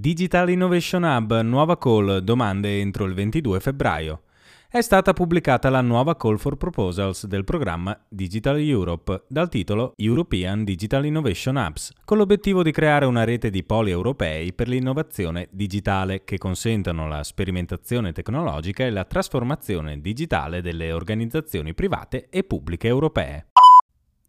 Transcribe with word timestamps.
Digital 0.00 0.48
Innovation 0.48 1.02
Hub, 1.02 1.42
nuova 1.42 1.76
call, 1.76 2.20
domande 2.20 2.80
entro 2.80 3.04
il 3.04 3.12
22 3.12 3.60
febbraio. 3.60 4.22
È 4.66 4.80
stata 4.80 5.12
pubblicata 5.12 5.68
la 5.68 5.82
nuova 5.82 6.16
call 6.16 6.38
for 6.38 6.56
proposals 6.56 7.26
del 7.26 7.44
programma 7.44 7.94
Digital 8.08 8.58
Europe 8.58 9.24
dal 9.28 9.50
titolo 9.50 9.92
European 9.96 10.64
Digital 10.64 11.04
Innovation 11.04 11.56
Hubs, 11.56 11.92
con 12.06 12.16
l'obiettivo 12.16 12.62
di 12.62 12.70
creare 12.70 13.04
una 13.04 13.24
rete 13.24 13.50
di 13.50 13.62
poli 13.62 13.90
europei 13.90 14.54
per 14.54 14.68
l'innovazione 14.68 15.48
digitale 15.50 16.24
che 16.24 16.38
consentano 16.38 17.06
la 17.06 17.22
sperimentazione 17.22 18.12
tecnologica 18.12 18.86
e 18.86 18.90
la 18.90 19.04
trasformazione 19.04 20.00
digitale 20.00 20.62
delle 20.62 20.92
organizzazioni 20.92 21.74
private 21.74 22.28
e 22.30 22.42
pubbliche 22.42 22.88
europee. 22.88 23.48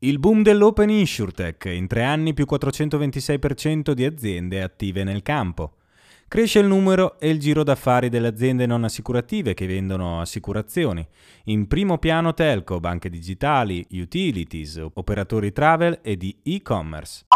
Il 0.04 0.18
boom 0.18 0.42
dell'Open 0.42 0.90
InsurTech, 0.90 1.66
in 1.66 1.86
tre 1.86 2.02
anni 2.02 2.34
più 2.34 2.48
426% 2.50 3.92
di 3.92 4.04
aziende 4.04 4.64
attive 4.64 5.04
nel 5.04 5.22
campo. 5.22 5.74
Cresce 6.28 6.58
il 6.58 6.66
numero 6.66 7.20
e 7.20 7.30
il 7.30 7.40
giro 7.40 7.62
d'affari 7.62 8.10
delle 8.10 8.30
aziende 8.30 8.66
non 8.66 8.84
assicurative 8.84 9.54
che 9.54 9.68
vendono 9.68 10.20
assicurazioni. 10.20 11.08
In 11.46 11.68
primo 11.68 12.00
piano 12.00 12.34
telco, 12.34 12.80
banche 12.80 13.12
digitali, 13.12 13.86
utilities, 13.92 14.84
operatori 14.92 15.52
travel 15.52 16.00
e 16.02 16.18
di 16.18 16.36
e-commerce. 16.42 17.28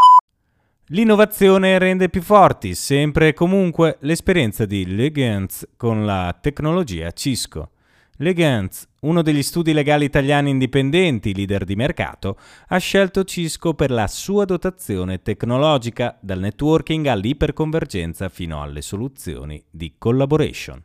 L'innovazione 0.88 1.78
rende 1.78 2.10
più 2.10 2.24
forti, 2.24 2.74
sempre 2.74 3.28
e 3.28 3.34
comunque, 3.34 3.98
l'esperienza 4.00 4.66
di 4.66 4.96
Legends 4.96 5.68
con 5.78 6.04
la 6.04 6.36
tecnologia 6.42 7.12
Cisco. 7.12 7.70
Legans, 8.18 8.88
uno 9.06 9.22
degli 9.22 9.44
studi 9.44 9.72
legali 9.72 10.06
italiani 10.06 10.50
indipendenti, 10.50 11.34
leader 11.34 11.64
di 11.64 11.76
mercato, 11.76 12.38
ha 12.68 12.78
scelto 12.78 13.24
Cisco 13.24 13.74
per 13.74 13.92
la 13.92 14.08
sua 14.08 14.46
dotazione 14.46 15.22
tecnologica, 15.22 16.18
dal 16.20 16.40
networking 16.40 17.06
all'iperconvergenza 17.06 18.30
fino 18.30 18.62
alle 18.62 18.82
soluzioni 18.82 19.64
di 19.70 19.96
collaboration. 19.98 20.84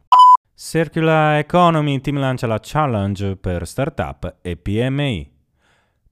Circular 0.54 1.38
Economy 1.38 2.00
Team 2.00 2.18
lancia 2.18 2.46
la 2.46 2.60
challenge 2.62 3.36
per 3.36 3.66
startup 3.66 4.36
e 4.42 4.56
PMI. 4.56 5.32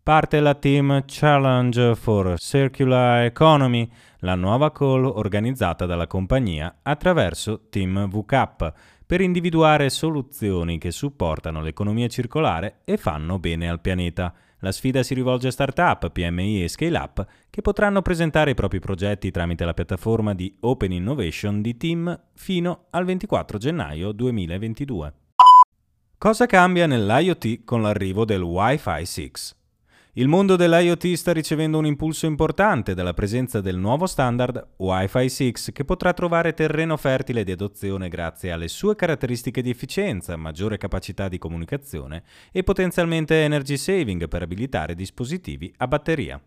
Parte 0.03 0.41
la 0.41 0.55
Team 0.55 1.05
Challenge 1.05 1.95
for 1.95 2.39
Circular 2.39 3.25
Economy, 3.25 3.87
la 4.21 4.35
nuova 4.35 4.73
call 4.73 5.05
organizzata 5.05 5.85
dalla 5.85 6.07
compagnia 6.07 6.79
attraverso 6.83 7.69
Team 7.69 8.09
VCAP 8.09 8.73
per 9.09 9.23
individuare 9.23 9.89
soluzioni 9.89 10.77
che 10.77 10.91
supportano 10.91 11.63
l'economia 11.63 12.09
circolare 12.09 12.81
e 12.85 12.99
fanno 12.99 13.39
bene 13.39 13.67
al 13.67 13.81
pianeta. 13.81 14.35
La 14.59 14.71
sfida 14.71 15.03
si 15.03 15.15
rivolge 15.15 15.49
a 15.49 15.51
start-up, 15.51 16.11
PMI 16.11 16.63
e 16.63 16.69
scale-up 16.69 17.27
che 17.49 17.63
potranno 17.63 18.03
presentare 18.03 18.51
i 18.51 18.55
propri 18.55 18.81
progetti 18.81 19.31
tramite 19.31 19.65
la 19.65 19.73
piattaforma 19.73 20.35
di 20.35 20.55
Open 20.61 20.93
Innovation 20.93 21.63
di 21.63 21.79
Team 21.79 22.21
fino 22.35 22.89
al 22.91 23.07
24 23.07 23.57
gennaio 23.57 24.13
2022. 24.13 25.15
Cosa 26.19 26.45
cambia 26.45 26.87
nell'IoT 26.87 27.65
con 27.65 27.81
l'arrivo 27.81 28.27
del 28.27 28.43
Wi-Fi 28.43 29.07
6? 29.07 29.33
Il 30.19 30.27
mondo 30.27 30.57
dell'IoT 30.57 31.13
sta 31.13 31.33
ricevendo 31.33 31.79
un 31.79 31.87
impulso 31.87 32.27
importante 32.27 32.93
dalla 32.93 33.15
presenza 33.15 33.61
del 33.61 33.77
nuovo 33.77 34.07
standard 34.07 34.71
Wi-Fi 34.79 35.29
6 35.29 35.55
che 35.73 35.85
potrà 35.85 36.13
trovare 36.13 36.55
terreno 36.55 36.97
fertile 36.97 37.45
di 37.45 37.53
adozione 37.53 38.09
grazie 38.09 38.51
alle 38.51 38.67
sue 38.67 38.97
caratteristiche 38.97 39.63
di 39.63 39.71
efficienza, 39.71 40.35
maggiore 40.35 40.77
capacità 40.77 41.29
di 41.29 41.39
comunicazione 41.39 42.25
e 42.51 42.65
potenzialmente 42.65 43.45
energy 43.45 43.77
saving 43.77 44.27
per 44.27 44.43
abilitare 44.43 44.97
dispositivi 44.97 45.73
a 45.77 45.87
batteria. 45.87 46.43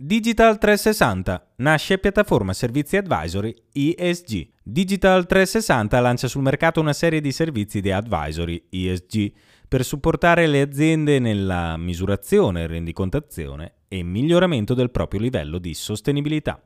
Digital 0.00 0.58
360 0.58 1.54
nasce 1.56 1.98
piattaforma 1.98 2.52
servizi 2.52 2.96
advisory 2.96 3.52
ESG. 3.72 4.48
Digital 4.62 5.26
360 5.26 5.98
lancia 5.98 6.28
sul 6.28 6.42
mercato 6.42 6.78
una 6.80 6.92
serie 6.92 7.20
di 7.20 7.32
servizi 7.32 7.80
di 7.80 7.90
advisory 7.90 8.62
ESG 8.70 9.32
per 9.66 9.84
supportare 9.84 10.46
le 10.46 10.60
aziende 10.60 11.18
nella 11.18 11.76
misurazione, 11.76 12.68
rendicontazione 12.68 13.72
e 13.88 14.04
miglioramento 14.04 14.72
del 14.72 14.92
proprio 14.92 15.18
livello 15.18 15.58
di 15.58 15.74
sostenibilità. 15.74 16.62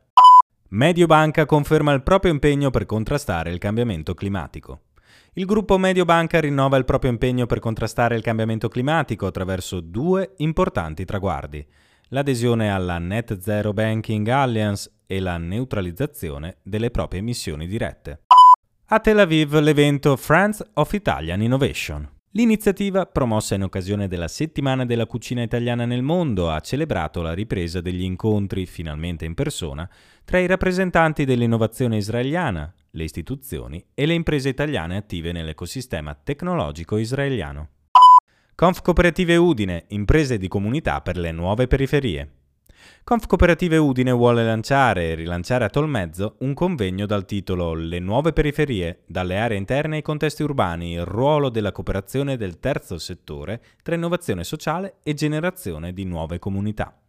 Mediobanca 0.69 1.47
conferma 1.47 1.95
il 1.95 2.03
proprio 2.03 2.33
impegno 2.33 2.69
per 2.69 2.85
contrastare 2.85 3.51
il 3.51 3.57
cambiamento 3.57 4.13
climatico. 4.13 4.81
Il 5.33 5.47
gruppo 5.47 5.79
Mediobanca 5.79 6.39
rinnova 6.39 6.77
il 6.77 6.85
proprio 6.85 7.11
impegno 7.11 7.47
per 7.47 7.61
contrastare 7.61 8.15
il 8.15 8.21
cambiamento 8.21 8.69
climatico 8.69 9.25
attraverso 9.25 9.81
due 9.81 10.35
importanti 10.37 11.07
traguardi: 11.07 11.67
l'adesione 12.13 12.71
alla 12.71 12.99
Net 12.99 13.39
Zero 13.39 13.73
Banking 13.73 14.29
Alliance 14.29 14.91
e 15.07 15.19
la 15.19 15.39
neutralizzazione 15.39 16.59
delle 16.63 16.91
proprie 16.91 17.21
emissioni 17.21 17.67
dirette. 17.67 18.25
A 18.87 19.01
Tel 19.01 19.19
Aviv 19.19 19.59
l'evento 19.59 20.17
Friends 20.17 20.63
of 20.75 20.93
Italian 20.93 21.41
Innovation. 21.41 22.07
L'iniziativa, 22.35 23.07
promossa 23.07 23.55
in 23.55 23.63
occasione 23.63 24.09
della 24.09 24.29
Settimana 24.29 24.85
della 24.85 25.07
cucina 25.07 25.43
italiana 25.43 25.87
nel 25.87 26.03
mondo, 26.03 26.51
ha 26.51 26.61
celebrato 26.61 27.23
la 27.23 27.33
ripresa 27.33 27.81
degli 27.81 28.03
incontri, 28.03 28.67
finalmente 28.67 29.25
in 29.25 29.35
persona, 29.35 29.89
tra 30.25 30.39
i 30.39 30.47
rappresentanti 30.47 31.25
dell'innovazione 31.25 31.97
israeliana, 31.97 32.73
le 32.91 33.05
istituzioni 33.05 33.83
e 33.95 34.05
le 34.05 34.15
imprese 34.15 34.51
italiane 34.51 34.97
attive 34.97 35.33
nell'ecosistema 35.33 36.15
tecnologico 36.15 36.99
israeliano. 36.99 37.69
Conf 38.63 38.81
Cooperative 38.81 39.35
Udine, 39.35 39.87
imprese 39.89 40.39
di 40.39 40.47
comunità 40.47 41.01
per 41.01 41.17
le 41.17 41.33
nuove 41.33 41.67
periferie. 41.67 42.31
Conf 43.03 43.27
Cooperative 43.27 43.77
Udine 43.77 44.13
vuole 44.13 44.45
lanciare 44.45 45.11
e 45.11 45.15
rilanciare 45.17 45.65
a 45.65 45.69
Tolmezzo 45.69 46.37
un 46.43 46.55
convegno 46.55 47.05
dal 47.05 47.25
titolo 47.25 47.75
Le 47.75 47.99
nuove 47.99 48.33
periferie, 48.33 49.01
dalle 49.09 49.37
aree 49.41 49.59
interne 49.59 49.97
ai 49.97 50.03
contesti 50.03 50.45
urbani, 50.45 50.93
il 50.93 51.05
ruolo 51.05 51.49
della 51.49 51.73
cooperazione 51.73 52.37
del 52.37 52.61
terzo 52.61 52.99
settore 52.99 53.61
tra 53.83 53.97
innovazione 53.97 54.45
sociale 54.45 54.99
e 55.03 55.13
generazione 55.13 55.93
di 55.93 56.05
nuove 56.05 56.39
comunità. 56.39 57.02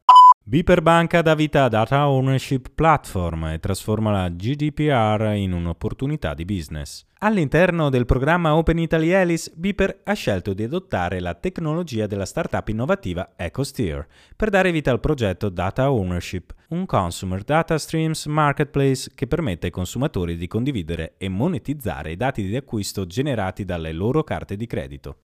Biper 0.46 0.82
Banca 0.82 1.22
dà 1.22 1.36
vita 1.36 1.64
a 1.64 1.70
Data 1.70 2.10
Ownership 2.10 2.72
Platform 2.76 3.46
e 3.46 3.60
trasforma 3.60 4.12
la 4.12 4.28
GDPR 4.28 5.36
in 5.36 5.54
un'opportunità 5.54 6.34
di 6.34 6.44
business. 6.44 7.06
All'interno 7.20 7.90
del 7.90 8.06
programma 8.06 8.54
Open 8.54 8.78
Italy 8.78 9.14
Alice, 9.14 9.50
Biper 9.56 10.02
ha 10.04 10.12
scelto 10.12 10.52
di 10.52 10.64
adottare 10.64 11.22
la 11.22 11.34
tecnologia 11.34 12.08
della 12.08 12.26
startup 12.26 12.68
innovativa 12.68 13.32
EcoSteer 13.38 14.06
per 14.36 14.50
dare 14.50 14.74
vita 14.74 14.92
al 14.92 15.00
progetto 15.00 15.48
Data 15.48 15.90
Ownership, 15.90 16.54
un 16.72 16.86
consumer 16.86 17.42
data 17.44 17.78
streams 17.78 18.26
marketplace 18.26 19.12
che 19.16 19.28
permette 19.28 19.68
ai 19.68 19.72
consumatori 19.72 20.36
di 20.36 20.48
condividere 20.48 21.14
e 21.18 21.30
monetizzare 21.30 22.12
i 22.12 22.18
dati 22.18 22.46
di 22.46 22.58
acquisto 22.58 23.06
generati 23.06 23.64
dalle 23.64 23.94
loro 23.94 24.26
carte 24.26 24.58
di 24.58 24.68
credito. 24.68 25.20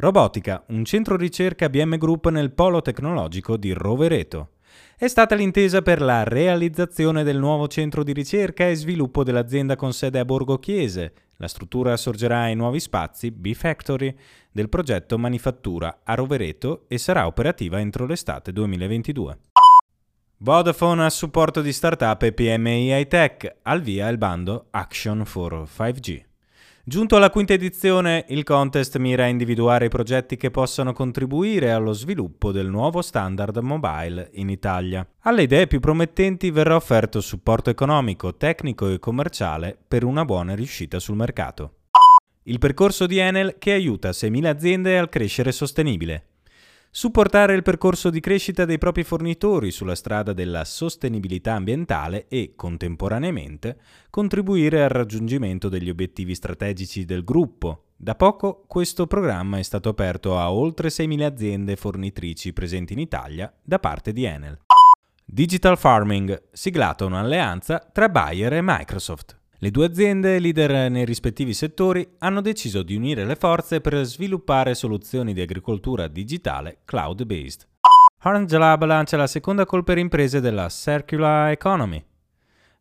Robotica, 0.00 0.62
un 0.68 0.84
centro 0.84 1.16
ricerca 1.16 1.68
BM 1.68 1.96
Group 1.96 2.28
nel 2.28 2.52
polo 2.52 2.80
tecnologico 2.80 3.56
di 3.56 3.72
Rovereto. 3.72 4.50
È 4.96 5.08
stata 5.08 5.34
l'intesa 5.34 5.82
per 5.82 6.00
la 6.00 6.22
realizzazione 6.22 7.24
del 7.24 7.36
nuovo 7.36 7.66
centro 7.66 8.04
di 8.04 8.12
ricerca 8.12 8.68
e 8.68 8.76
sviluppo 8.76 9.24
dell'azienda 9.24 9.74
con 9.74 9.92
sede 9.92 10.20
a 10.20 10.24
Borgo 10.24 10.60
Chiese. 10.60 11.14
La 11.38 11.48
struttura 11.48 11.96
sorgerà 11.96 12.42
ai 12.42 12.54
nuovi 12.54 12.78
spazi 12.78 13.32
B-Factory 13.32 14.16
del 14.52 14.68
progetto 14.68 15.18
Manifattura 15.18 16.02
a 16.04 16.14
Rovereto 16.14 16.84
e 16.86 16.96
sarà 16.96 17.26
operativa 17.26 17.80
entro 17.80 18.06
l'estate 18.06 18.52
2022. 18.52 19.38
Vodafone 20.36 21.06
a 21.06 21.10
supporto 21.10 21.60
di 21.60 21.72
startup 21.72 22.22
e 22.22 22.32
PMI 22.32 22.96
high 22.96 23.08
tech, 23.08 23.56
al 23.62 23.80
via 23.80 24.06
il 24.06 24.16
bando 24.16 24.66
Action 24.70 25.24
for 25.24 25.66
5G. 25.68 26.27
Giunto 26.88 27.16
alla 27.16 27.28
quinta 27.28 27.52
edizione, 27.52 28.24
il 28.28 28.44
contest 28.44 28.96
mira 28.96 29.24
a 29.24 29.26
individuare 29.26 29.84
i 29.84 29.90
progetti 29.90 30.38
che 30.38 30.50
possano 30.50 30.94
contribuire 30.94 31.70
allo 31.70 31.92
sviluppo 31.92 32.50
del 32.50 32.70
nuovo 32.70 33.02
standard 33.02 33.58
mobile 33.58 34.30
in 34.36 34.48
Italia. 34.48 35.06
Alle 35.24 35.42
idee 35.42 35.66
più 35.66 35.80
promettenti 35.80 36.50
verrà 36.50 36.76
offerto 36.76 37.20
supporto 37.20 37.68
economico, 37.68 38.36
tecnico 38.36 38.88
e 38.88 38.98
commerciale 38.98 39.76
per 39.86 40.02
una 40.02 40.24
buona 40.24 40.54
riuscita 40.54 40.98
sul 40.98 41.16
mercato. 41.16 41.72
Il 42.44 42.58
percorso 42.58 43.04
di 43.04 43.18
Enel 43.18 43.56
che 43.58 43.72
aiuta 43.72 44.08
6.000 44.08 44.46
aziende 44.46 44.96
al 44.96 45.10
crescere 45.10 45.52
sostenibile. 45.52 46.37
Supportare 46.98 47.54
il 47.54 47.62
percorso 47.62 48.10
di 48.10 48.18
crescita 48.18 48.64
dei 48.64 48.76
propri 48.76 49.04
fornitori 49.04 49.70
sulla 49.70 49.94
strada 49.94 50.32
della 50.32 50.64
sostenibilità 50.64 51.54
ambientale 51.54 52.26
e, 52.26 52.54
contemporaneamente, 52.56 53.78
contribuire 54.10 54.82
al 54.82 54.88
raggiungimento 54.88 55.68
degli 55.68 55.90
obiettivi 55.90 56.34
strategici 56.34 57.04
del 57.04 57.22
gruppo. 57.22 57.84
Da 57.96 58.16
poco 58.16 58.64
questo 58.66 59.06
programma 59.06 59.58
è 59.58 59.62
stato 59.62 59.88
aperto 59.88 60.40
a 60.40 60.50
oltre 60.50 60.88
6.000 60.88 61.22
aziende 61.22 61.76
fornitrici 61.76 62.52
presenti 62.52 62.94
in 62.94 62.98
Italia 62.98 63.54
da 63.62 63.78
parte 63.78 64.12
di 64.12 64.24
Enel. 64.24 64.58
Digital 65.24 65.78
Farming, 65.78 66.48
siglata 66.50 67.04
un'alleanza 67.04 67.78
tra 67.92 68.08
Bayer 68.08 68.54
e 68.54 68.60
Microsoft. 68.60 69.37
Le 69.60 69.72
due 69.72 69.86
aziende, 69.86 70.38
leader 70.38 70.88
nei 70.88 71.04
rispettivi 71.04 71.52
settori, 71.52 72.08
hanno 72.18 72.40
deciso 72.40 72.84
di 72.84 72.94
unire 72.94 73.24
le 73.24 73.34
forze 73.34 73.80
per 73.80 74.04
sviluppare 74.04 74.76
soluzioni 74.76 75.32
di 75.32 75.40
agricoltura 75.40 76.06
digitale 76.06 76.78
cloud-based. 76.84 77.66
Orange 78.22 78.56
Lab 78.56 78.84
lancia 78.84 79.16
la 79.16 79.26
seconda 79.26 79.66
call 79.66 79.82
per 79.82 79.98
imprese 79.98 80.40
della 80.40 80.68
Circular 80.68 81.50
Economy. 81.50 82.00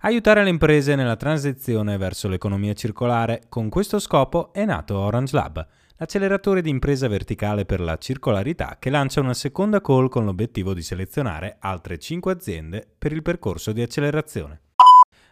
Aiutare 0.01 0.43
le 0.43 0.51
imprese 0.51 0.93
nella 0.93 1.15
transizione 1.15 1.97
verso 1.97 2.27
l'economia 2.27 2.73
circolare. 2.73 3.41
Con 3.49 3.69
questo 3.69 3.97
scopo 3.97 4.53
è 4.53 4.63
nato 4.63 4.99
Orange 4.99 5.35
Lab, 5.35 5.67
l'acceleratore 5.95 6.61
di 6.61 6.69
impresa 6.69 7.07
verticale 7.07 7.65
per 7.65 7.79
la 7.79 7.97
circolarità 7.97 8.77
che 8.77 8.91
lancia 8.91 9.19
una 9.19 9.33
seconda 9.33 9.81
call 9.81 10.09
con 10.09 10.25
l'obiettivo 10.25 10.75
di 10.75 10.83
selezionare 10.83 11.57
altre 11.59 11.97
5 11.97 12.31
aziende 12.31 12.87
per 12.99 13.13
il 13.13 13.23
percorso 13.23 13.71
di 13.71 13.81
accelerazione. 13.81 14.61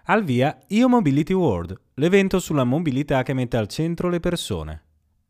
Al 0.08 0.24
via 0.24 0.56
Io 0.68 0.88
Mobility 0.88 1.34
World, 1.34 1.76
l'evento 1.96 2.38
sulla 2.38 2.64
mobilità 2.64 3.24
che 3.24 3.34
mette 3.34 3.58
al 3.58 3.68
centro 3.68 4.08
le 4.08 4.20
persone. 4.20 4.84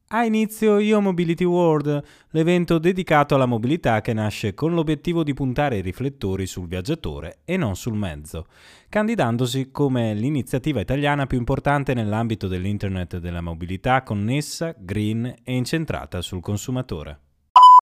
Ha 0.08 0.26
inizio 0.26 0.80
Io 0.80 1.00
Mobility 1.00 1.46
World, 1.46 2.04
l'evento 2.32 2.78
dedicato 2.78 3.36
alla 3.36 3.46
mobilità 3.46 4.02
che 4.02 4.12
nasce 4.12 4.54
con 4.54 4.74
l'obiettivo 4.74 5.24
di 5.24 5.34
puntare 5.34 5.78
i 5.78 5.82
riflettori 5.82 6.46
sul 6.46 6.68
viaggiatore 6.68 7.38
e 7.46 7.56
non 7.56 7.78
sul 7.78 7.96
mezzo, 7.96 8.48
candidandosi 8.90 9.72
come 9.72 10.14
l'iniziativa 10.14 10.82
italiana 10.82 11.26
più 11.26 11.38
importante 11.38 11.94
nell'ambito 11.94 12.50
dell'Internet 12.50 13.20
della 13.20 13.40
mobilità 13.40 14.04
connessa, 14.04 14.76
green 14.78 15.26
e 15.42 15.56
incentrata 15.56 16.22
sul 16.22 16.42
consumatore. 16.42 17.20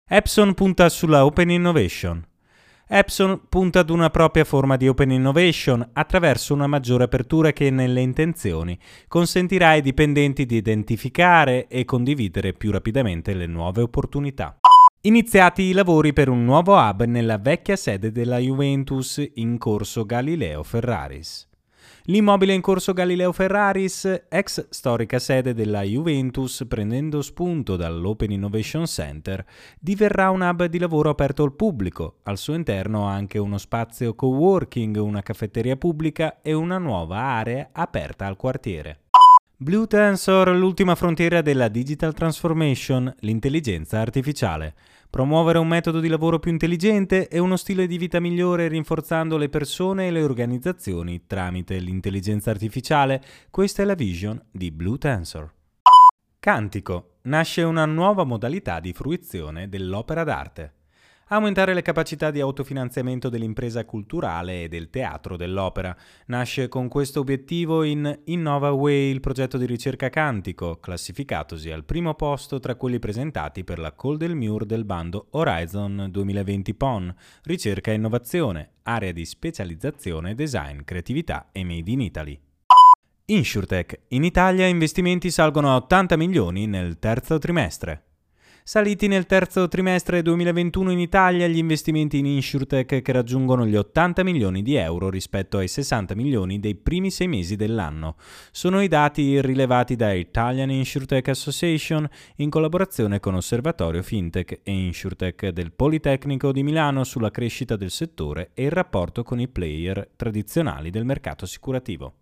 Epson 0.08 0.54
punta 0.54 0.90
sulla 0.90 1.26
Open 1.26 1.50
Innovation. 1.50 2.24
Epson 2.88 3.44
punta 3.48 3.80
ad 3.80 3.90
una 3.90 4.10
propria 4.10 4.44
forma 4.44 4.76
di 4.76 4.88
open 4.88 5.12
innovation 5.12 5.90
attraverso 5.94 6.54
una 6.54 6.68
maggiore 6.68 7.06
apertura 7.06 7.54
che 7.54 7.70
nelle 7.70 8.02
intenzioni 8.02 8.78
consentirà 9.08 9.70
ai 9.70 9.82
dipendenti 9.82 10.46
di 10.46 10.58
identificare 10.58 11.68
e 11.68 11.86
condividere 11.86 12.54
più 12.54 12.72
rapidamente 12.72 13.34
le 13.34 13.48
nuove 13.48 13.82
opportunità. 13.82 14.58
Iniziati 15.06 15.64
i 15.64 15.72
lavori 15.74 16.14
per 16.14 16.30
un 16.30 16.44
nuovo 16.44 16.76
hub 16.76 17.04
nella 17.04 17.38
vecchia 17.38 17.76
sede 17.76 18.12
della 18.12 18.38
Juventus 18.38 19.22
in 19.36 19.58
corso 19.58 20.06
Galileo 20.06 20.64
Ferraris. 20.64 21.52
L'immobile 22.08 22.54
in 22.54 22.60
corso 22.60 22.92
Galileo 22.92 23.32
Ferraris, 23.32 24.26
ex 24.28 24.68
storica 24.70 25.20
sede 25.20 25.54
della 25.54 25.84
Juventus, 25.84 26.66
prendendo 26.68 27.22
spunto 27.22 27.78
dall'Open 27.78 28.32
Innovation 28.32 28.86
Center, 28.86 29.46
diverrà 29.80 30.30
un 30.30 30.42
hub 30.42 30.66
di 30.66 30.80
lavoro 30.80 31.10
aperto 31.10 31.44
al 31.44 31.54
pubblico. 31.54 32.18
Al 32.24 32.38
suo 32.38 32.56
interno 32.56 33.06
anche 33.06 33.40
uno 33.40 33.58
spazio 33.58 34.16
co-working, 34.16 34.98
una 34.98 35.22
caffetteria 35.22 35.78
pubblica 35.78 36.42
e 36.42 36.52
una 36.52 36.78
nuova 36.78 37.20
area 37.20 37.70
aperta 37.72 38.26
al 38.26 38.36
quartiere. 38.36 39.04
Blue 39.56 39.88
Tensor, 39.88 40.50
l'ultima 40.50 40.96
frontiera 40.96 41.42
della 41.42 41.68
digital 41.68 42.14
transformation, 42.14 43.14
l'intelligenza 43.20 44.00
artificiale 44.00 44.74
promuovere 45.14 45.60
un 45.60 45.68
metodo 45.68 46.00
di 46.00 46.08
lavoro 46.08 46.40
più 46.40 46.50
intelligente 46.50 47.28
e 47.28 47.38
uno 47.38 47.56
stile 47.56 47.86
di 47.86 48.00
vita 48.00 48.20
migliore 48.20 48.68
rinforzando 48.68 49.38
le 49.38 49.48
persone 49.48 50.08
e 50.08 50.12
le 50.12 50.24
organizzazioni 50.24 51.28
tramite 51.28 51.78
l'intelligenza 51.78 52.50
artificiale, 52.50 53.22
questa 53.52 53.84
è 53.84 53.86
la 53.86 53.94
vision 53.94 54.44
di 54.50 54.72
Blue 54.72 54.98
Tensor. 54.98 55.54
Cantico. 56.40 57.18
Nasce 57.26 57.62
una 57.62 57.86
nuova 57.86 58.24
modalità 58.24 58.80
di 58.80 58.92
fruizione 58.92 59.70
dell'opera 59.70 60.24
d'arte 60.24 60.74
aumentare 61.28 61.74
le 61.74 61.82
capacità 61.82 62.32
di 62.32 62.40
autofinanziamento 62.40 63.30
dell'impresa 63.30 63.86
culturale 63.86 64.64
e 64.64 64.68
del 64.68 64.90
teatro 64.90 65.38
dell'opera. 65.38 65.96
Nasce 66.28 66.68
con 66.68 66.88
questo 66.88 67.20
obiettivo 67.22 67.84
in 67.84 68.20
Innova 68.26 68.72
Way, 68.72 69.10
il 69.10 69.20
progetto 69.20 69.58
di 69.58 69.66
ricerca 69.66 70.10
cantico, 70.10 70.80
classificatosi 70.80 71.72
al 71.72 71.86
primo 71.86 72.14
posto 72.14 72.60
tra 72.60 72.76
quelli 72.76 73.00
presentati 73.00 73.64
per 73.64 73.80
la 73.80 73.94
Call 73.96 74.18
del 74.18 74.36
Mur 74.36 74.66
del 74.66 74.86
bando 74.86 75.28
Horizon 75.32 76.08
2020 76.12 76.74
PON, 76.74 77.16
ricerca 77.44 77.92
e 77.92 77.96
innovazione, 77.96 78.70
area 78.84 79.12
di 79.12 79.26
specializzazione, 79.26 80.36
design, 80.36 80.82
creatività 80.84 81.50
e 81.52 81.64
made 81.64 81.90
in 81.90 82.02
Italy. 82.02 82.40
InsurTech. 83.26 84.02
In 84.10 84.26
Italia 84.26 84.68
investimenti 84.68 85.32
salgono 85.32 85.72
a 85.72 85.78
80 85.78 86.18
milioni 86.18 86.68
nel 86.68 87.00
terzo 87.00 87.38
trimestre. 87.40 88.13
Saliti 88.66 89.08
nel 89.08 89.26
terzo 89.26 89.68
trimestre 89.68 90.22
2021 90.22 90.92
in 90.92 91.00
Italia 91.00 91.48
gli 91.48 91.58
investimenti 91.58 92.20
in 92.20 92.26
InsurTech 92.26 93.02
che 93.02 93.12
raggiungono 93.12 93.66
gli 93.66 93.76
80 93.76 94.24
milioni 94.24 94.62
di 94.62 94.76
euro 94.76 95.10
rispetto 95.10 95.58
ai 95.58 95.68
60 95.68 96.16
milioni 96.16 96.62
dei 96.62 96.74
primi 96.74 97.12
sei 97.12 97.28
mesi 97.28 97.58
dell'anno. 97.58 98.16
Sono 98.52 98.82
i 98.82 98.88
dati 98.88 99.42
rilevati 99.42 99.98
da 99.98 100.14
Italian 100.14 100.72
InsurTech 100.72 101.28
Association 101.28 102.08
in 102.38 102.50
collaborazione 102.50 103.20
con 103.20 103.36
Osservatorio 103.36 104.02
FinTech 104.02 104.62
e 104.64 104.72
InsurTech 104.72 105.50
del 105.50 105.74
Politecnico 105.74 106.54
di 106.54 106.64
Milano 106.64 107.04
sulla 107.04 107.32
crescita 107.32 107.76
del 107.76 107.92
settore 107.92 108.52
e 108.54 108.64
il 108.64 108.72
rapporto 108.72 109.24
con 109.24 109.42
i 109.42 109.50
player 109.50 110.08
tradizionali 110.16 110.90
del 110.90 111.04
mercato 111.04 111.44
assicurativo. 111.44 112.14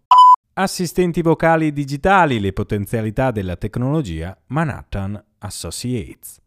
Assistenti 0.62 1.24
vocali 1.24 1.74
digitali, 1.74 2.40
le 2.40 2.54
potenzialità 2.54 3.31
della 3.31 3.56
tecnologia 3.56 4.38
Manhattan 4.50 5.19
Associates. 5.40 6.40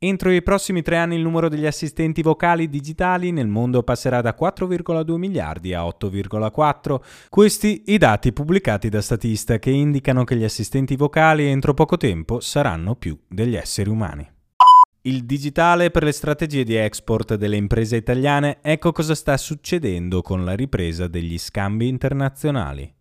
Entro 0.00 0.32
i 0.32 0.42
prossimi 0.42 0.82
tre 0.82 0.96
anni 0.96 1.14
il 1.14 1.22
numero 1.22 1.48
degli 1.48 1.64
assistenti 1.64 2.22
vocali 2.22 2.68
digitali 2.68 3.30
nel 3.30 3.46
mondo 3.46 3.84
passerà 3.84 4.20
da 4.20 4.34
4,2 4.36 5.14
miliardi 5.14 5.74
a 5.74 5.84
8,4. 5.84 7.00
Questi 7.28 7.84
i 7.86 7.98
dati 7.98 8.32
pubblicati 8.32 8.88
da 8.88 9.00
Statista 9.00 9.60
che 9.60 9.70
indicano 9.70 10.24
che 10.24 10.34
gli 10.34 10.42
assistenti 10.42 10.96
vocali 10.96 11.44
entro 11.44 11.72
poco 11.72 11.96
tempo 11.96 12.40
saranno 12.40 12.96
più 12.96 13.16
degli 13.28 13.54
esseri 13.54 13.88
umani. 13.88 14.28
Il 15.02 15.24
digitale 15.24 15.92
per 15.92 16.02
le 16.02 16.10
strategie 16.10 16.64
di 16.64 16.74
export 16.74 17.36
delle 17.36 17.54
imprese 17.54 17.94
italiane, 17.94 18.58
ecco 18.60 18.90
cosa 18.90 19.14
sta 19.14 19.36
succedendo 19.36 20.20
con 20.20 20.44
la 20.44 20.54
ripresa 20.56 21.06
degli 21.06 21.38
scambi 21.38 21.86
internazionali 21.86 22.92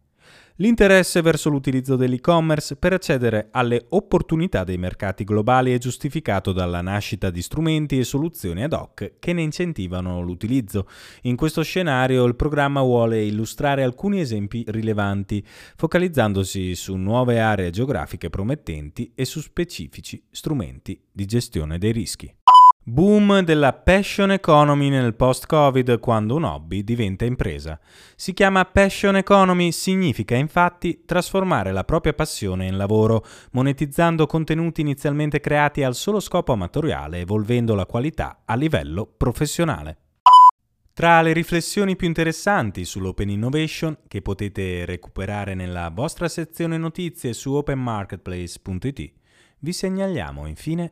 l'interesse 0.57 1.21
verso 1.21 1.49
l'utilizzo 1.49 1.95
dell'e-commerce 1.95 2.77
per 2.77 2.93
accedere 2.93 3.49
alle 3.51 3.85
opportunità 3.89 4.63
dei 4.63 4.77
mercati 4.77 5.23
globali 5.23 5.73
è 5.73 5.77
giustificato 5.77 6.53
dalla 6.53 6.81
nascita 6.81 7.29
di 7.29 7.41
strumenti 7.41 7.99
e 7.99 8.03
soluzioni 8.03 8.63
ad 8.63 8.73
hoc 8.73 9.13
che 9.19 9.33
ne 9.33 9.41
incentivano 9.41 10.21
l'utilizzo. 10.21 10.87
In 11.23 11.35
questo 11.35 11.61
scenario 11.63 12.23
il 12.25 12.35
programma 12.35 12.81
vuole 12.81 13.23
illustrare 13.23 13.83
alcuni 13.83 14.21
esempi 14.21 14.63
rilevanti, 14.67 15.45
focalizzandosi 15.75 16.75
su 16.75 16.95
nuove 16.95 17.39
aree 17.39 17.69
geografiche 17.71 18.29
promettenti 18.29 19.11
e 19.13 19.25
su 19.25 19.41
specifici 19.41 20.23
strumenti 20.29 21.01
di 21.11 21.25
gestione 21.25 21.77
dei 21.77 21.91
rischi. 21.91 22.33
Boom 22.87 23.39
della 23.39 23.73
passion 23.73 24.29
economy 24.29 24.89
nel 24.89 25.15
post-Covid 25.15 25.99
quando 25.99 26.35
un 26.35 26.43
hobby 26.43 26.83
diventa 26.83 27.25
impresa. 27.25 27.79
Si 28.15 28.31
chiama 28.31 28.63
passion 28.63 29.15
economy, 29.15 29.71
significa 29.71 30.35
infatti 30.35 31.01
trasformare 31.03 31.71
la 31.71 31.83
propria 31.83 32.13
passione 32.13 32.67
in 32.67 32.77
lavoro, 32.77 33.25
monetizzando 33.53 34.27
contenuti 34.27 34.81
inizialmente 34.81 35.39
creati 35.39 35.81
al 35.81 35.95
solo 35.95 36.19
scopo 36.19 36.53
amatoriale, 36.53 37.21
evolvendo 37.21 37.73
la 37.73 37.87
qualità 37.87 38.43
a 38.45 38.53
livello 38.53 39.07
professionale. 39.07 39.97
Tra 40.93 41.23
le 41.23 41.33
riflessioni 41.33 41.95
più 41.95 42.05
interessanti 42.05 42.85
sull'Open 42.85 43.29
Innovation, 43.29 43.97
che 44.07 44.21
potete 44.21 44.85
recuperare 44.85 45.55
nella 45.55 45.89
vostra 45.89 46.27
sezione 46.27 46.77
notizie 46.77 47.33
su 47.33 47.51
openmarketplace.it, 47.53 49.13
vi 49.57 49.73
segnaliamo 49.73 50.45
infine 50.45 50.91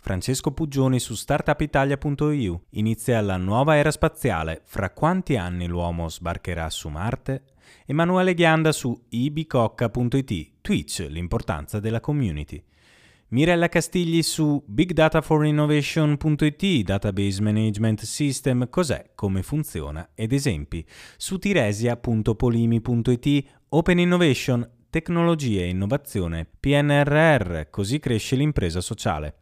Francesco 0.00 0.52
Puggioni 0.52 1.00
su 1.00 1.16
startupitalia.eu. 1.16 2.62
Inizia 2.70 3.20
la 3.20 3.36
nuova 3.36 3.76
era 3.76 3.90
spaziale. 3.90 4.62
Fra 4.64 4.90
quanti 4.90 5.36
anni 5.36 5.66
l'uomo 5.66 6.08
sbarcherà 6.08 6.70
su 6.70 6.88
Marte? 6.88 7.42
Emanuele 7.84 8.32
Ghianda 8.32 8.72
su 8.72 8.98
ibicocca.it. 9.08 10.50
Twitch, 10.60 11.04
l'importanza 11.08 11.80
della 11.80 11.98
community. 12.00 12.62
Mirella 13.30 13.68
Castigli 13.68 14.22
su 14.22 14.62
bigdataforinnovation.it, 14.64 16.84
Database 16.84 17.42
Management 17.42 18.02
System, 18.02 18.70
cos'è, 18.70 19.10
come 19.14 19.42
funziona 19.42 20.08
ed 20.14 20.32
esempi. 20.32 20.82
Su 21.16 21.38
tiresia.polimi.it, 21.38 23.44
Open 23.70 23.98
Innovation, 23.98 24.66
tecnologia 24.88 25.60
e 25.60 25.68
innovazione, 25.68 26.46
PNRR, 26.58 27.68
così 27.68 27.98
cresce 27.98 28.36
l'impresa 28.36 28.80
sociale 28.80 29.34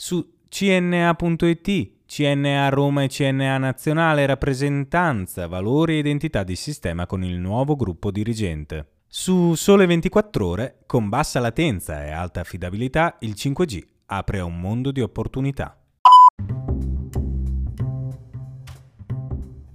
su 0.00 0.34
CNA.it, 0.48 1.90
CNA 2.06 2.68
Roma 2.68 3.02
e 3.02 3.08
CNA 3.08 3.58
Nazionale, 3.58 4.26
rappresentanza, 4.26 5.48
valori 5.48 5.94
e 5.94 5.98
identità 5.98 6.44
di 6.44 6.54
sistema 6.54 7.04
con 7.04 7.24
il 7.24 7.36
nuovo 7.36 7.74
gruppo 7.74 8.12
dirigente. 8.12 8.86
Su 9.08 9.56
Sole 9.56 9.86
24 9.86 10.46
ore, 10.46 10.78
con 10.86 11.08
bassa 11.08 11.40
latenza 11.40 12.04
e 12.04 12.12
alta 12.12 12.40
affidabilità, 12.40 13.16
il 13.20 13.34
5G 13.36 13.82
apre 14.06 14.38
un 14.38 14.60
mondo 14.60 14.92
di 14.92 15.00
opportunità. 15.00 15.76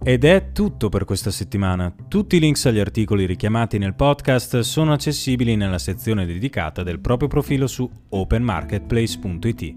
Ed 0.05 0.23
è 0.23 0.51
tutto 0.51 0.89
per 0.89 1.03
questa 1.05 1.31
settimana. 1.31 1.93
Tutti 2.07 2.37
i 2.37 2.39
links 2.39 2.65
agli 2.65 2.79
articoli 2.79 3.25
richiamati 3.25 3.77
nel 3.77 3.95
podcast 3.95 4.59
sono 4.59 4.93
accessibili 4.93 5.55
nella 5.55 5.79
sezione 5.79 6.25
dedicata 6.25 6.81
del 6.83 6.99
proprio 6.99 7.27
profilo 7.27 7.67
su 7.67 7.89
openmarketplace.it. 8.09 9.75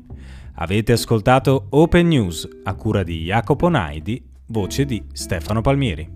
Avete 0.59 0.93
ascoltato 0.93 1.67
Open 1.71 2.09
News 2.09 2.49
a 2.65 2.75
cura 2.75 3.03
di 3.03 3.25
Jacopo 3.25 3.69
Naidi, 3.69 4.23
voce 4.47 4.87
di 4.87 5.05
Stefano 5.13 5.61
Palmieri. 5.61 6.16